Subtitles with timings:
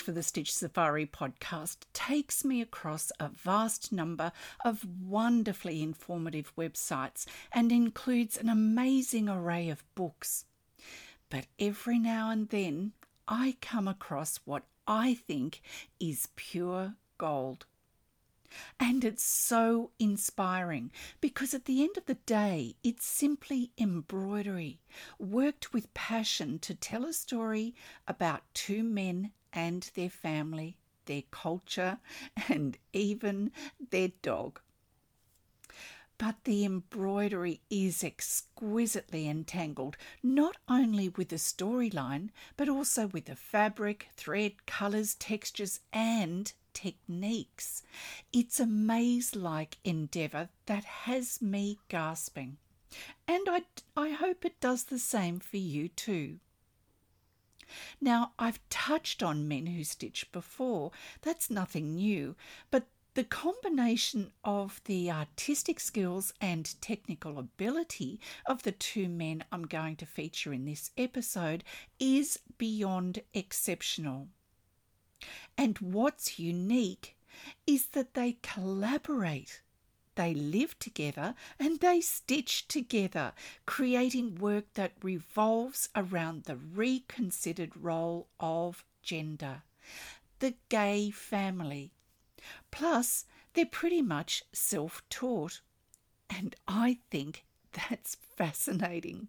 [0.00, 4.32] for the Stitch Safari podcast takes me across a vast number
[4.64, 10.44] of wonderfully informative websites and includes an amazing array of books.
[11.30, 12.92] But every now and then
[13.26, 15.62] I come across what I think
[15.98, 17.66] is pure gold.
[18.78, 24.80] And it's so inspiring because at the end of the day, it's simply embroidery,
[25.18, 27.74] worked with passion to tell a story
[28.06, 31.98] about two men and their family, their culture,
[32.48, 33.52] and even
[33.90, 34.60] their dog.
[36.24, 43.36] But the embroidery is exquisitely entangled, not only with the storyline, but also with the
[43.36, 47.82] fabric, thread, colours, textures, and techniques.
[48.32, 52.56] It's a maze like endeavour that has me gasping.
[53.28, 56.38] And I, I hope it does the same for you too.
[58.00, 60.90] Now, I've touched on men who stitch before.
[61.20, 62.34] That's nothing new,
[62.70, 69.66] but the combination of the artistic skills and technical ability of the two men I'm
[69.66, 71.62] going to feature in this episode
[72.00, 74.28] is beyond exceptional.
[75.56, 77.16] And what's unique
[77.66, 79.62] is that they collaborate.
[80.16, 83.32] They live together and they stitch together,
[83.64, 89.62] creating work that revolves around the reconsidered role of gender,
[90.40, 91.92] the gay family.
[92.70, 95.60] Plus, they're pretty much self taught.
[96.30, 99.28] And I think that's fascinating.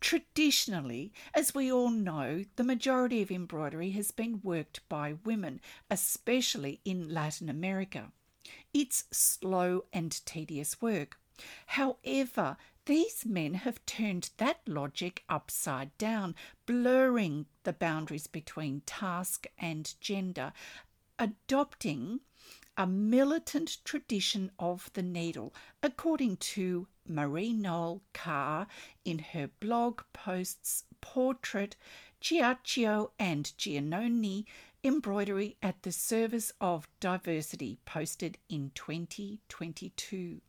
[0.00, 6.80] Traditionally, as we all know, the majority of embroidery has been worked by women, especially
[6.84, 8.12] in Latin America.
[8.72, 11.18] It's slow and tedious work.
[11.66, 16.36] However, these men have turned that logic upside down,
[16.66, 20.52] blurring the boundaries between task and gender,
[21.18, 22.20] adopting
[22.76, 28.66] a militant tradition of the needle, according to Marie Noel Carr
[29.04, 31.76] in her blog posts Portrait,
[32.20, 34.44] Chiachio and Giannone
[34.84, 40.40] Embroidery at the Service of Diversity, posted in 2022.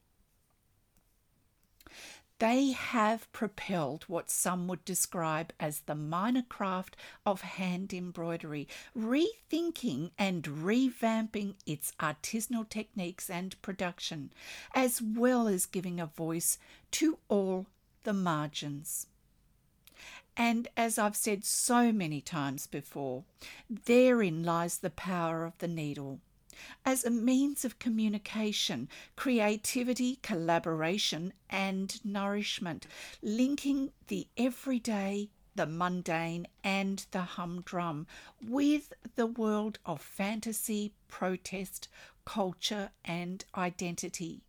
[2.40, 10.12] They have propelled what some would describe as the minor craft of hand embroidery, rethinking
[10.20, 14.32] and revamping its artisanal techniques and production,
[14.76, 16.60] as well as giving a voice
[16.92, 17.66] to all
[18.04, 19.08] the margins.
[20.36, 23.24] And as I've said so many times before,
[23.68, 26.20] therein lies the power of the needle
[26.86, 32.88] as a means of communication, creativity, collaboration, and nourishment,
[33.22, 38.08] linking the everyday, the mundane, and the humdrum
[38.42, 41.88] with the world of fantasy, protest,
[42.26, 44.42] culture, and identity.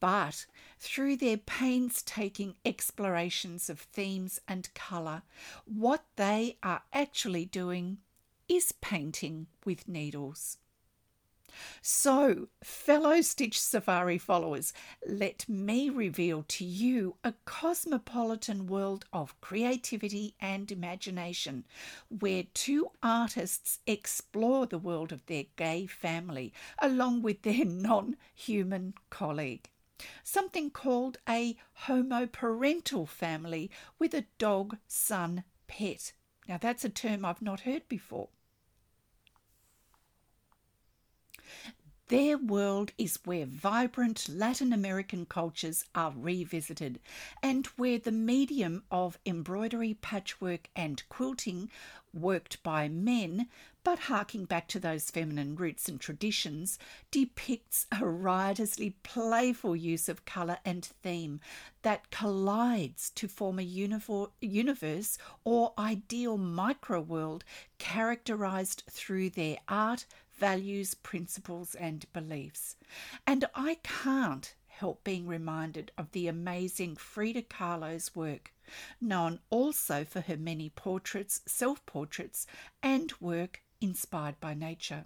[0.00, 0.46] But
[0.78, 5.22] through their painstaking explorations of themes and colour,
[5.64, 7.98] what they are actually doing
[8.48, 10.58] is painting with needles.
[11.82, 14.72] So, fellow Stitch Safari followers,
[15.06, 21.64] let me reveal to you a cosmopolitan world of creativity and imagination
[22.10, 28.94] where two artists explore the world of their gay family along with their non human
[29.10, 29.68] colleague.
[30.22, 36.12] Something called a homoparental family with a dog son pet.
[36.46, 38.28] Now, that's a term I've not heard before.
[42.08, 47.00] Their world is where vibrant Latin American cultures are revisited
[47.42, 51.70] and where the medium of embroidery, patchwork, and quilting,
[52.14, 53.50] worked by men,
[53.84, 56.78] but harking back to those feminine roots and traditions,
[57.10, 61.40] depicts a riotously playful use of colour and theme
[61.82, 67.44] that collides to form a universe or ideal micro world
[67.76, 70.06] characterised through their art,
[70.38, 72.76] values, principles, and beliefs.
[73.26, 78.52] And I can't help being reminded of the amazing Frida Kahlo's work,
[79.00, 82.46] known also for her many portraits, self portraits,
[82.82, 85.04] and work inspired by nature.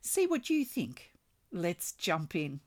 [0.00, 1.12] See what you think.
[1.52, 2.60] Let's jump in.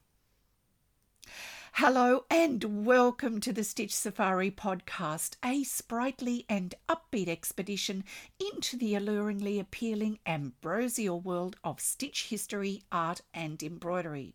[1.79, 8.03] Hello and welcome to the Stitch Safari podcast, a sprightly and upbeat expedition
[8.39, 14.33] into the alluringly appealing ambrosial world of stitch history, art, and embroidery.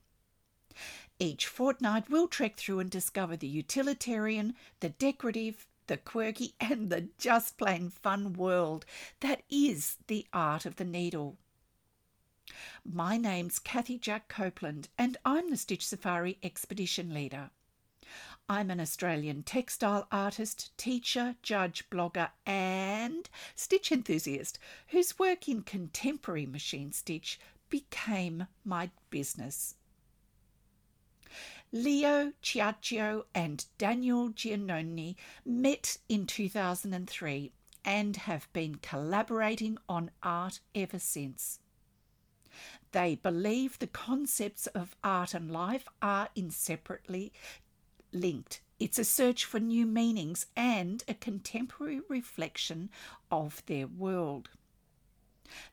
[1.18, 7.08] Each fortnight, we'll trek through and discover the utilitarian, the decorative, the quirky, and the
[7.18, 8.86] just plain fun world
[9.18, 11.38] that is the art of the needle.
[12.84, 17.50] My name's Kathy Jack Copeland, and I'm the Stitch Safari Expedition Leader.
[18.48, 24.58] I'm an Australian textile artist, teacher, judge, blogger, and stitch enthusiast
[24.88, 27.40] whose work in contemporary machine stitch
[27.70, 29.76] became my business.
[31.72, 35.16] Leo Chiachio and Daniel Giannone
[35.46, 37.52] met in 2003
[37.84, 41.60] and have been collaborating on art ever since.
[42.92, 47.32] They believe the concepts of art and life are inseparably
[48.12, 48.60] linked.
[48.78, 52.90] It's a search for new meanings and a contemporary reflection
[53.30, 54.50] of their world.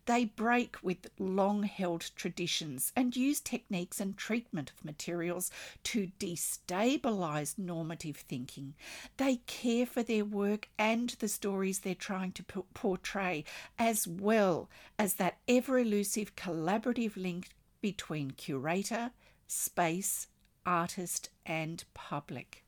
[0.05, 5.51] They break with long held traditions and use techniques and treatment of materials
[5.83, 8.75] to destabilize normative thinking.
[9.17, 12.43] They care for their work and the stories they're trying to
[12.73, 13.43] portray,
[13.77, 17.49] as well as that ever elusive collaborative link
[17.81, 19.11] between curator,
[19.47, 20.27] space,
[20.65, 22.63] artist, and public.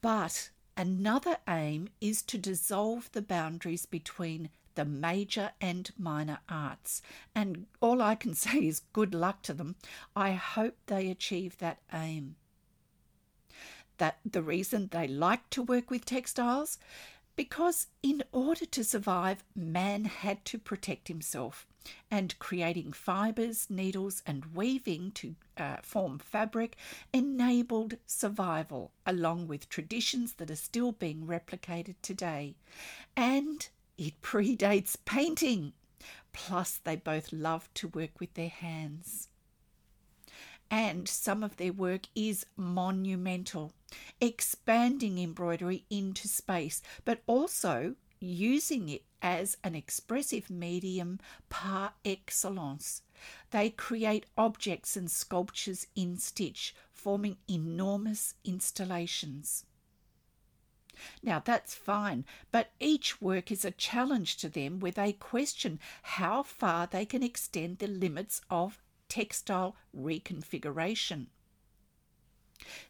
[0.00, 7.02] But another aim is to dissolve the boundaries between the major and minor arts.
[7.34, 9.74] And all I can say is good luck to them.
[10.14, 12.36] I hope they achieve that aim.
[13.96, 16.78] That the reason they like to work with textiles
[17.34, 21.66] because in order to survive, man had to protect himself,
[22.10, 26.76] and creating fibres, needles, and weaving to uh, form fabric
[27.12, 32.56] enabled survival, along with traditions that are still being replicated today.
[33.16, 35.74] And it predates painting.
[36.32, 39.28] Plus, they both love to work with their hands
[40.70, 43.72] and some of their work is monumental,
[44.20, 51.18] expanding embroidery into space, but also using it as an expressive medium
[51.48, 53.02] par excellence.
[53.50, 59.64] They create objects and sculptures in stitch, forming enormous installations.
[61.22, 66.42] Now that's fine, but each work is a challenge to them where they question how
[66.42, 71.26] far they can extend the limits of textile reconfiguration.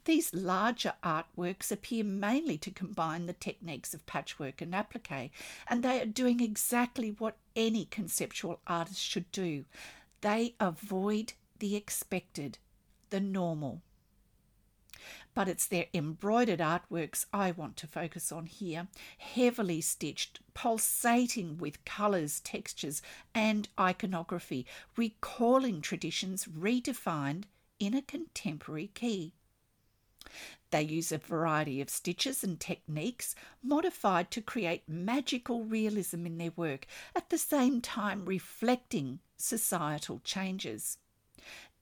[0.04, 5.30] These larger artworks appear mainly to combine the techniques of patchwork and applique,
[5.66, 9.66] and they are doing exactly what any conceptual artist should do.
[10.22, 12.58] They avoid the expected,
[13.10, 13.82] the normal
[15.34, 21.84] but it's their embroidered artworks I want to focus on here, heavily stitched, pulsating with
[21.84, 23.02] colours, textures,
[23.34, 24.66] and iconography,
[24.96, 27.44] recalling traditions redefined
[27.78, 29.34] in a contemporary key.
[30.70, 36.52] They use a variety of stitches and techniques modified to create magical realism in their
[36.56, 36.86] work,
[37.16, 40.98] at the same time reflecting societal changes.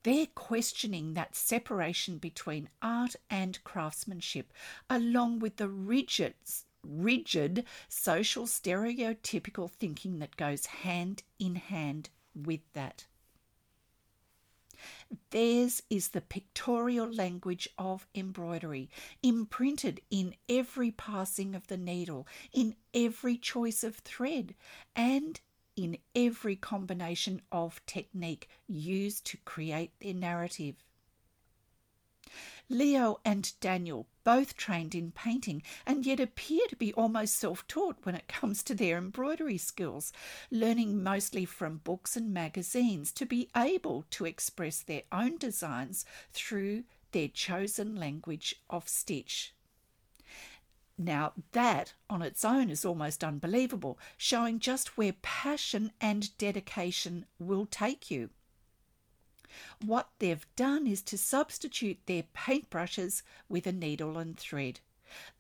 [0.07, 4.53] They're questioning that separation between art and craftsmanship,
[4.89, 6.35] along with the rigid,
[6.85, 13.07] rigid social stereotypical thinking that goes hand in hand with that.
[15.31, 18.89] Theirs is the pictorial language of embroidery,
[19.25, 24.55] imprinted in every passing of the needle, in every choice of thread,
[24.95, 25.41] and
[25.77, 30.77] in every combination of technique used to create their narrative.
[32.69, 37.97] Leo and Daniel both trained in painting and yet appear to be almost self taught
[38.03, 40.13] when it comes to their embroidery skills,
[40.51, 46.83] learning mostly from books and magazines to be able to express their own designs through
[47.13, 49.55] their chosen language of stitch.
[50.99, 57.67] Now, that on its own is almost unbelievable, showing just where passion and dedication will
[57.67, 58.31] take you.
[59.85, 64.81] What they've done is to substitute their paintbrushes with a needle and thread.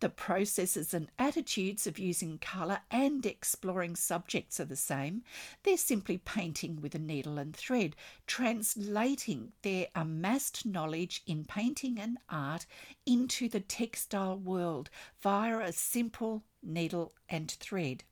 [0.00, 5.22] The processes and attitudes of using colour and exploring subjects are the same.
[5.62, 7.96] They're simply painting with a needle and thread,
[8.26, 12.66] translating their amassed knowledge in painting and art
[13.04, 18.04] into the textile world via a simple needle and thread.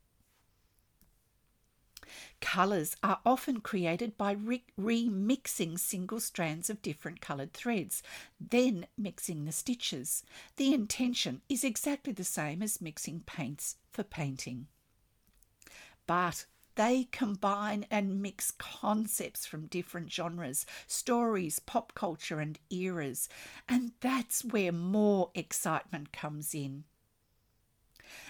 [2.40, 8.02] Colours are often created by re- remixing single strands of different coloured threads,
[8.40, 10.23] then mixing the stitches.
[10.56, 14.68] The intention is exactly the same as mixing paints for painting.
[16.06, 16.46] But
[16.76, 23.28] they combine and mix concepts from different genres, stories, pop culture, and eras.
[23.68, 26.84] And that's where more excitement comes in.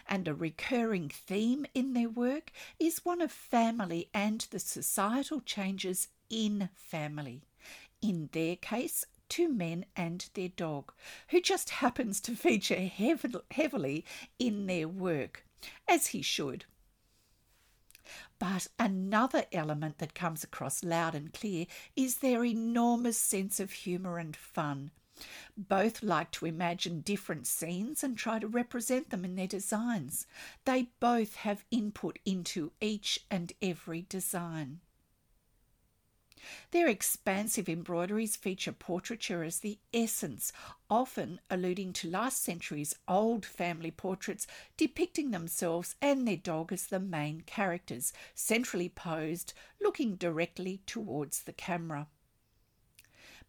[0.08, 6.08] And a recurring theme in their work is one of family and the societal changes
[6.30, 7.42] in family.
[8.02, 10.92] In their case, two men and their dog,
[11.28, 12.90] who just happens to feature
[13.50, 14.04] heavily
[14.38, 15.44] in their work,
[15.88, 16.64] as he should.
[18.38, 21.66] But another element that comes across loud and clear
[21.96, 24.90] is their enormous sense of humour and fun.
[25.56, 30.26] Both like to imagine different scenes and try to represent them in their designs.
[30.64, 34.80] They both have input into each and every design.
[36.72, 40.52] Their expansive embroideries feature portraiture as the essence,
[40.90, 47.00] often alluding to last century's old family portraits depicting themselves and their dog as the
[47.00, 52.08] main characters, centrally posed, looking directly towards the camera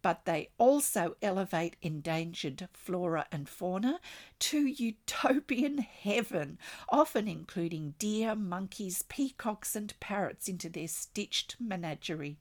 [0.05, 3.99] but they also elevate endangered flora and fauna
[4.37, 6.59] to utopian heaven,
[6.89, 12.37] often including deer, monkeys, peacocks, and parrots into their stitched menagerie.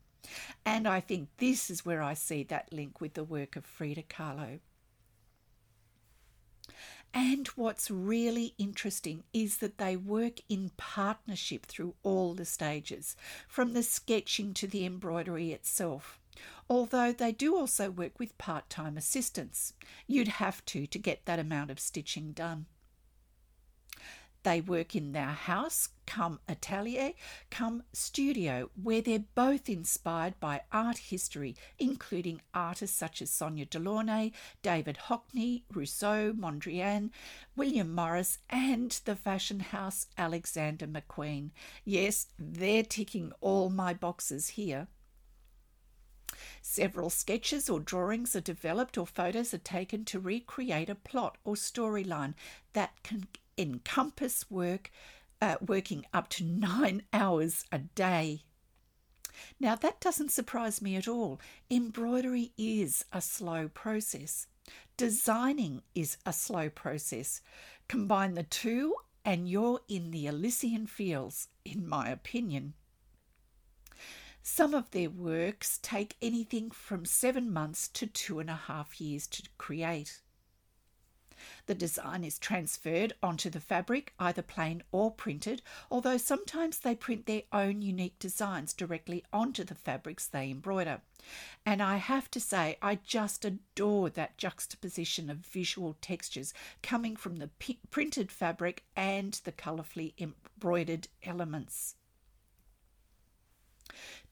[0.67, 4.03] And I think this is where I see that link with the work of Frida
[4.11, 4.61] Kahlo.
[7.15, 13.17] And what's really interesting is that they work in partnership through all the stages,
[13.49, 16.21] from the sketching to the embroidery itself.
[16.69, 19.75] Although they do also work with part time assistants.
[20.07, 22.67] You'd have to to get that amount of stitching done.
[24.45, 27.13] They work in their house, come atelier,
[27.51, 34.33] come studio, where they're both inspired by art history, including artists such as Sonia Delaunay,
[34.61, 37.09] David Hockney, Rousseau, Mondrian,
[37.57, 41.51] William Morris, and the fashion house Alexander McQueen.
[41.87, 44.89] Yes, they're ticking all my boxes here.
[46.63, 51.55] Several sketches or drawings are developed or photos are taken to recreate a plot or
[51.55, 52.35] storyline
[52.73, 53.27] that can
[53.57, 54.91] encompass work
[55.41, 58.43] uh, working up to nine hours a day.
[59.59, 61.41] Now, that doesn't surprise me at all.
[61.71, 64.47] Embroidery is a slow process.
[64.97, 67.41] Designing is a slow process.
[67.89, 72.75] Combine the two, and you're in the Elysian fields, in my opinion.
[74.47, 79.27] Some of their works take anything from seven months to two and a half years
[79.29, 80.21] to create.
[81.65, 87.25] The design is transferred onto the fabric, either plain or printed, although sometimes they print
[87.25, 91.01] their own unique designs directly onto the fabrics they embroider.
[91.65, 97.37] And I have to say, I just adore that juxtaposition of visual textures coming from
[97.37, 101.97] the p- printed fabric and the colourfully embroidered elements.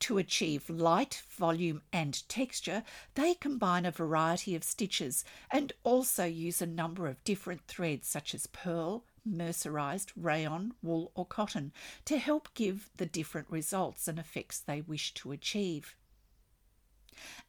[0.03, 2.83] To achieve light, volume, and texture,
[3.15, 8.35] they combine a variety of stitches and also use a number of different threads such
[8.35, 11.73] as pearl, mercerized, rayon, wool, or cotton
[12.07, 15.95] to help give the different results and effects they wish to achieve.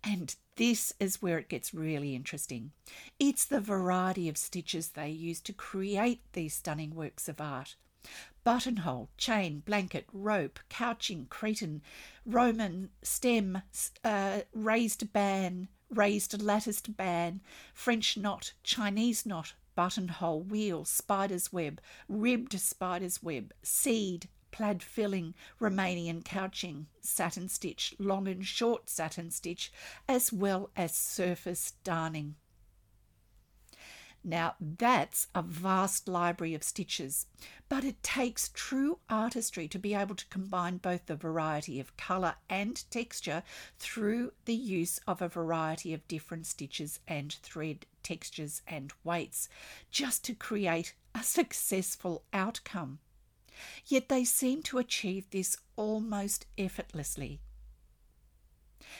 [0.03, 2.71] And this is where it gets really interesting.
[3.19, 7.77] It's the variety of stitches they use to create these stunning works of art
[8.43, 11.81] buttonhole, chain, blanket, rope, couching, Cretan,
[12.25, 13.61] Roman stem,
[14.03, 17.41] uh, raised band, raised latticed band,
[17.73, 26.23] French knot, Chinese knot, buttonhole, wheel, spider's web, ribbed spider's web, seed, plaid filling, Romanian
[26.23, 29.71] couching, satin stitch, long and short satin stitch,
[30.07, 32.35] as well as surface darning.
[34.23, 37.25] Now, that's a vast library of stitches,
[37.67, 42.35] but it takes true artistry to be able to combine both the variety of colour
[42.49, 43.43] and texture
[43.79, 49.49] through the use of a variety of different stitches and thread textures and weights,
[49.91, 52.99] just to create a successful outcome.
[53.85, 57.41] Yet they seem to achieve this almost effortlessly.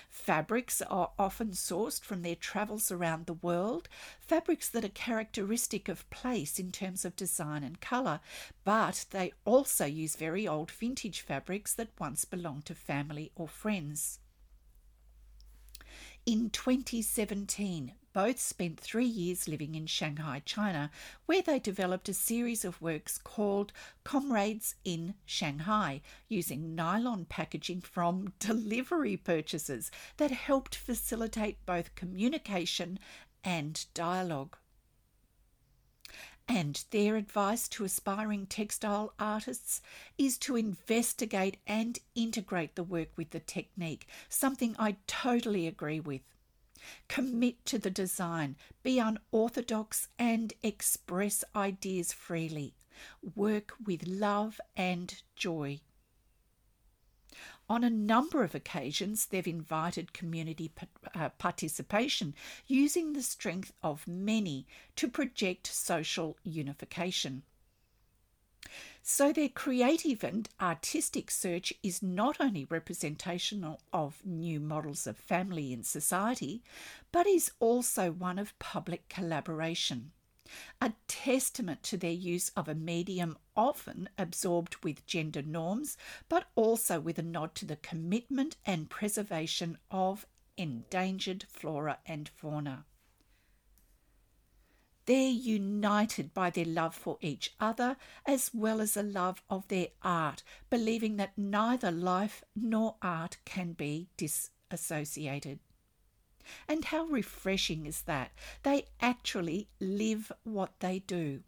[0.10, 6.10] Fabrics are often sourced from their travels around the world, fabrics that are characteristic of
[6.10, 8.20] place in terms of design and colour,
[8.64, 14.20] but they also use very old vintage fabrics that once belonged to family or friends.
[16.26, 20.92] In 2017, both spent three years living in Shanghai, China,
[21.26, 28.34] where they developed a series of works called Comrades in Shanghai, using nylon packaging from
[28.40, 33.00] delivery purchases that helped facilitate both communication
[33.44, 34.58] and dialogue.
[36.48, 39.82] And their advice to aspiring textile artists
[40.18, 46.22] is to investigate and integrate the work with the technique, something I totally agree with.
[47.08, 52.74] Commit to the design, be unorthodox, and express ideas freely.
[53.36, 55.82] Work with love and joy.
[57.70, 60.72] On a number of occasions, they've invited community
[61.16, 62.36] uh, participation
[62.68, 67.44] using the strength of many to project social unification.
[69.06, 75.74] So, their creative and artistic search is not only representational of new models of family
[75.74, 76.64] in society,
[77.12, 80.14] but is also one of public collaboration
[80.82, 85.98] a testament to their use of a medium often absorbed with gender norms,
[86.30, 92.86] but also with a nod to the commitment and preservation of endangered flora and fauna.
[95.06, 99.88] They're united by their love for each other as well as a love of their
[100.02, 105.60] art, believing that neither life nor art can be disassociated.
[106.68, 108.32] And how refreshing is that?
[108.64, 111.44] They actually live what they do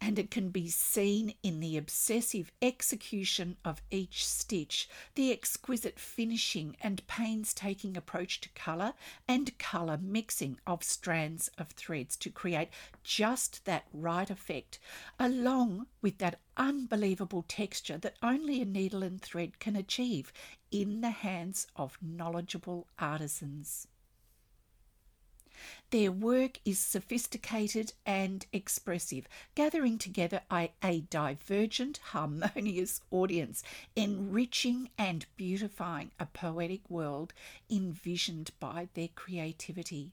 [0.00, 6.76] and it can be seen in the obsessive execution of each stitch, the exquisite finishing
[6.80, 8.94] and painstaking approach to colour
[9.26, 12.68] and colour mixing of strands of threads to create
[13.02, 14.78] just that right effect,
[15.18, 20.32] along with that unbelievable texture that only a needle and thread can achieve
[20.70, 23.86] in the hands of knowledgeable artisans.
[25.90, 30.70] Their work is sophisticated and expressive, gathering together a,
[31.10, 33.62] divergent, harmonious audience,
[33.96, 37.32] enriching and beautifying a poetic world
[37.70, 40.12] envisioned by their creativity.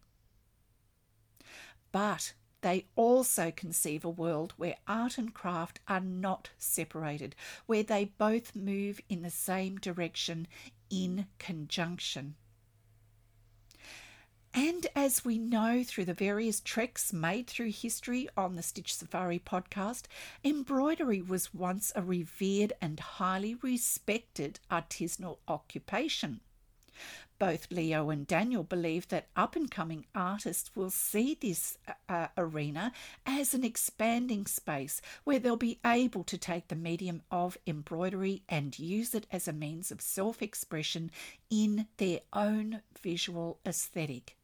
[1.91, 7.35] But they also conceive a world where art and craft are not separated,
[7.67, 10.47] where they both move in the same direction
[10.89, 12.35] in conjunction.
[14.57, 19.37] And as we know through the various treks made through history on the Stitch Safari
[19.37, 20.03] podcast,
[20.45, 26.39] embroidery was once a revered and highly respected artisanal occupation.
[27.37, 31.77] Both Leo and Daniel believe that up and coming artists will see this
[32.07, 32.93] uh, arena
[33.25, 38.79] as an expanding space where they'll be able to take the medium of embroidery and
[38.79, 41.11] use it as a means of self expression
[41.49, 44.37] in their own visual aesthetic.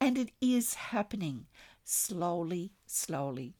[0.00, 1.46] And it is happening
[1.84, 3.54] slowly, slowly.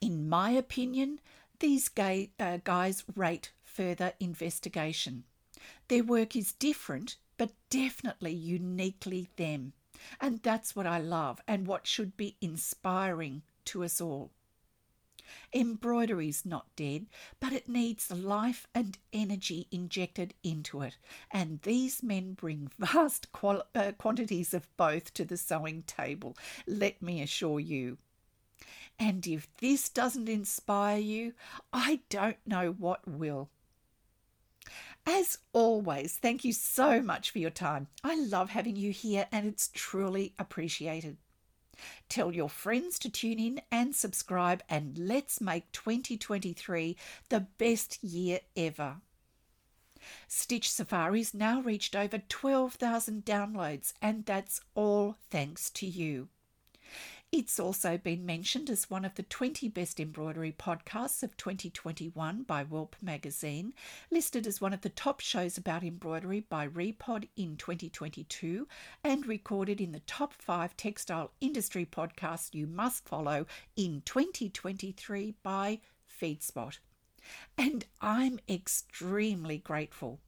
[0.00, 1.20] In my opinion,
[1.60, 5.24] these gay, uh, guys rate further investigation.
[5.88, 9.72] Their work is different, but definitely uniquely them.
[10.20, 14.32] And that's what I love and what should be inspiring to us all.
[15.52, 17.06] Embroidery's not dead,
[17.40, 20.96] but it needs life and energy injected into it,
[21.30, 27.00] and these men bring vast qual- uh, quantities of both to the sewing table, let
[27.02, 27.98] me assure you.
[28.98, 31.34] And if this doesn't inspire you,
[31.72, 33.50] I don't know what will.
[35.06, 37.88] As always, thank you so much for your time.
[38.04, 41.16] I love having you here and it's truly appreciated.
[42.08, 46.96] Tell your friends to tune in and subscribe, and let's make 2023
[47.28, 48.96] the best year ever.
[50.26, 56.28] Stitch Safari's now reached over 12,000 downloads, and that's all thanks to you.
[57.34, 62.62] It's also been mentioned as one of the 20 best embroidery podcasts of 2021 by
[62.62, 63.72] Welp magazine,
[64.10, 68.68] listed as one of the top shows about embroidery by Repod in 2022,
[69.02, 75.80] and recorded in the top five textile industry podcasts you must follow in 2023 by
[76.20, 76.80] FeedSpot.
[77.56, 80.20] And I'm extremely grateful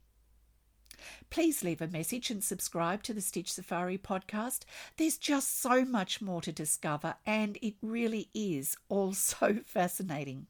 [1.30, 4.60] Please leave a message and subscribe to the Stitch Safari podcast.
[4.96, 10.46] There's just so much more to discover, and it really is all so fascinating.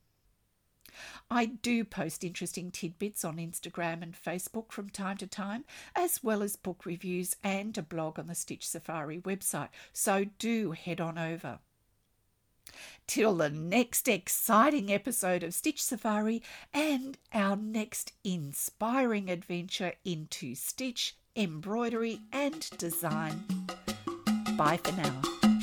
[1.30, 5.64] I do post interesting tidbits on Instagram and Facebook from time to time,
[5.96, 10.72] as well as book reviews and a blog on the Stitch Safari website, so do
[10.72, 11.58] head on over.
[13.06, 21.16] Till the next exciting episode of Stitch Safari and our next inspiring adventure into stitch,
[21.37, 23.44] embroidery, and design.
[24.56, 25.53] Bye for now.